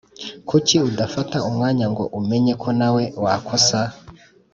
Kuki 0.49 0.75
udafata 0.89 1.37
umwanya 1.49 1.85
ngo 1.93 2.03
umenye 2.19 2.53
ko 2.61 2.69
nawe 2.79 3.03
wakosa 3.23 3.79